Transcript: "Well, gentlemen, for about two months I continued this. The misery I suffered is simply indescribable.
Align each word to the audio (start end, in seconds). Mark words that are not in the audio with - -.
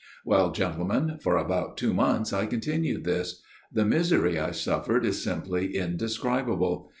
"Well, 0.25 0.51
gentlemen, 0.51 1.19
for 1.21 1.37
about 1.37 1.77
two 1.77 1.93
months 1.93 2.33
I 2.33 2.47
continued 2.47 3.03
this. 3.03 3.39
The 3.71 3.85
misery 3.85 4.39
I 4.39 4.49
suffered 4.49 5.05
is 5.05 5.21
simply 5.23 5.75
indescribable. 5.77 6.89